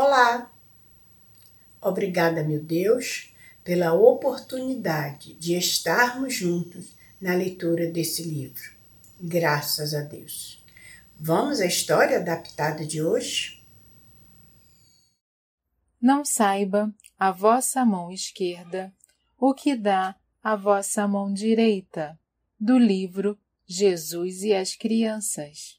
[0.00, 0.48] Olá!
[1.82, 8.76] Obrigada, meu Deus, pela oportunidade de estarmos juntos na leitura desse livro.
[9.20, 10.64] Graças a Deus.
[11.18, 13.60] Vamos à história adaptada de hoje?
[16.00, 18.94] Não saiba a vossa mão esquerda
[19.36, 22.16] o que dá a vossa mão direita,
[22.56, 23.36] do livro
[23.66, 25.76] Jesus e as Crianças.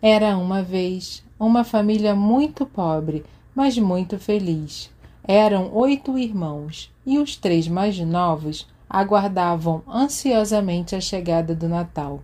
[0.00, 4.90] Era uma vez uma família muito pobre, mas muito feliz.
[5.26, 12.22] Eram oito irmãos e os três mais novos aguardavam ansiosamente a chegada do Natal.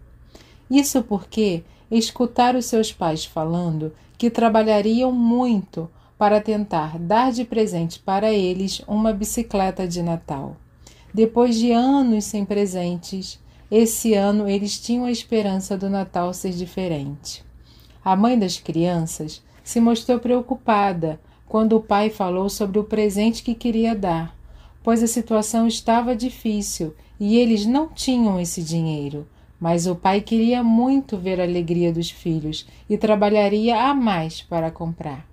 [0.71, 8.31] Isso porque escutaram seus pais falando que trabalhariam muito para tentar dar de presente para
[8.31, 10.57] eles uma bicicleta de Natal.
[11.13, 17.43] Depois de anos sem presentes, esse ano eles tinham a esperança do Natal ser diferente.
[18.05, 23.55] A mãe das crianças se mostrou preocupada quando o pai falou sobre o presente que
[23.55, 24.35] queria dar,
[24.83, 29.27] pois a situação estava difícil e eles não tinham esse dinheiro.
[29.61, 34.71] Mas o pai queria muito ver a alegria dos filhos e trabalharia a mais para
[34.71, 35.29] comprar.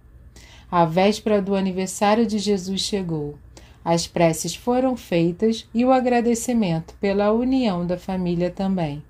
[0.70, 3.38] A véspera do aniversário de Jesus chegou.
[3.86, 9.02] As preces foram feitas e o agradecimento pela união da família também.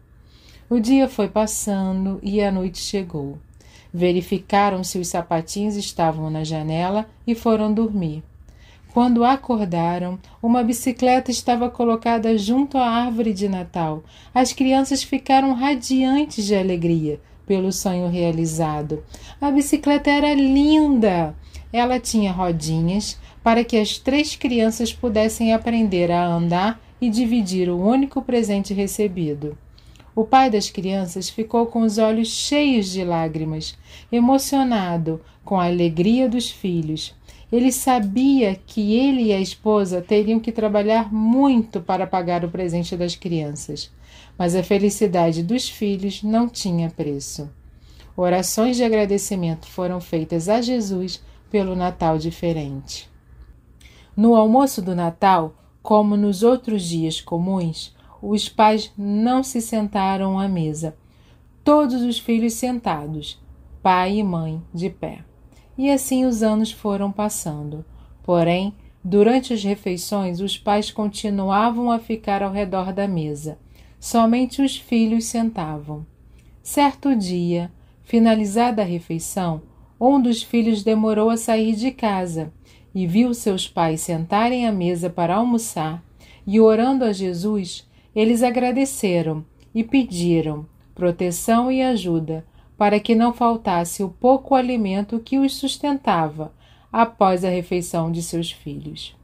[0.70, 3.40] O dia foi passando e a noite chegou.
[3.94, 8.24] Verificaram se os sapatinhos estavam na janela e foram dormir.
[8.94, 14.04] Quando acordaram, uma bicicleta estava colocada junto à árvore de Natal.
[14.34, 19.04] As crianças ficaram radiantes de alegria pelo sonho realizado.
[19.40, 21.36] A bicicleta era linda!
[21.72, 27.80] Ela tinha rodinhas para que as três crianças pudessem aprender a andar e dividir o
[27.80, 29.58] único presente recebido.
[30.18, 33.78] O pai das crianças ficou com os olhos cheios de lágrimas,
[34.12, 37.14] emocionado com a alegria dos filhos.
[37.52, 42.98] Ele sabia que ele e a esposa teriam que trabalhar muito para pagar o presente
[42.98, 43.92] das crianças,
[44.36, 47.48] mas a felicidade dos filhos não tinha preço.
[48.16, 51.22] Orações de agradecimento foram feitas a Jesus
[51.52, 53.08] pelo Natal diferente.
[54.16, 55.54] No almoço do Natal,
[55.84, 60.96] como nos outros dias comuns, os pais não se sentaram à mesa.
[61.64, 63.40] Todos os filhos sentados,
[63.82, 65.20] pai e mãe de pé.
[65.78, 67.86] E assim os anos foram passando.
[68.24, 68.74] Porém,
[69.04, 73.58] durante as refeições, os pais continuavam a ficar ao redor da mesa.
[74.00, 76.06] Somente os filhos sentavam.
[76.62, 77.72] Certo dia,
[78.04, 79.62] finalizada a refeição,
[80.00, 82.52] um dos filhos demorou a sair de casa
[82.94, 86.04] e viu seus pais sentarem à mesa para almoçar
[86.46, 87.87] e orando a Jesus,
[88.18, 89.46] eles agradeceram
[89.76, 92.44] e pediram proteção e ajuda
[92.76, 96.52] para que não faltasse o pouco alimento que os sustentava
[96.92, 99.16] após a refeição de seus filhos.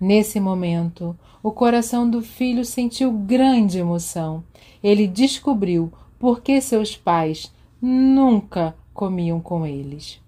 [0.00, 4.42] Nesse momento, o coração do filho sentiu grande emoção.
[4.82, 10.18] Ele descobriu por que seus pais nunca comiam com eles.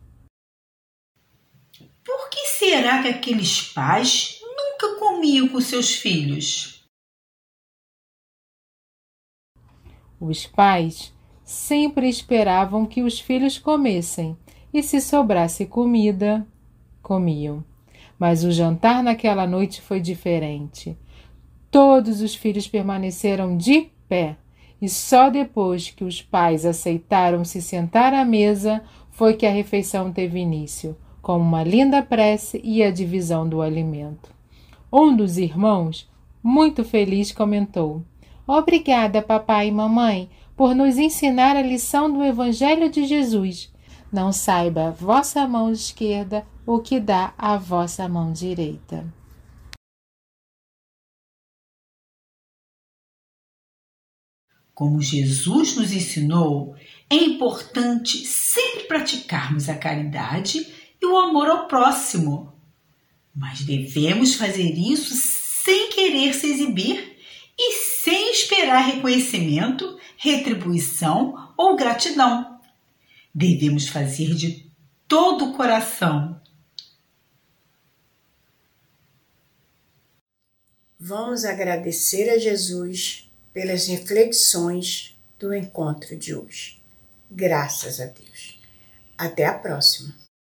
[2.04, 6.73] Por que será que aqueles pais nunca comiam com seus filhos?
[10.26, 11.12] Os pais
[11.44, 14.34] sempre esperavam que os filhos comessem
[14.72, 16.46] e, se sobrasse comida,
[17.02, 17.62] comiam.
[18.18, 20.96] Mas o jantar naquela noite foi diferente.
[21.70, 24.38] Todos os filhos permaneceram de pé
[24.80, 30.10] e só depois que os pais aceitaram se sentar à mesa foi que a refeição
[30.10, 34.32] teve início, com uma linda prece e a divisão do alimento.
[34.90, 36.10] Um dos irmãos,
[36.42, 38.02] muito feliz, comentou:
[38.46, 43.72] Obrigada, papai e mamãe, por nos ensinar a lição do Evangelho de Jesus.
[44.12, 49.04] Não saiba vossa mão esquerda o que dá a vossa mão direita.
[54.74, 56.76] Como Jesus nos ensinou,
[57.08, 60.66] é importante sempre praticarmos a caridade
[61.00, 62.52] e o amor ao próximo.
[63.34, 67.13] Mas devemos fazer isso sem querer se exibir
[68.04, 72.60] sem esperar reconhecimento, retribuição ou gratidão.
[73.34, 74.70] Devemos fazer de
[75.08, 76.38] todo o coração.
[81.00, 86.82] Vamos agradecer a Jesus pelas reflexões do encontro de hoje.
[87.30, 88.60] Graças a Deus.
[89.16, 90.23] Até a próxima.